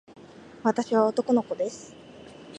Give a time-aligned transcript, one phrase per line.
[0.63, 1.95] 私は男の子です。